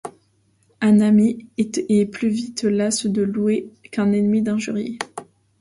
Un 0.81 0.99
ami 0.99 1.45
est 1.59 2.05
plus 2.11 2.29
vite 2.29 2.63
las 2.63 3.05
de 3.05 3.21
louer 3.21 3.69
qu’un 3.91 4.13
ennemi 4.13 4.41
d’injurier. 4.41 4.97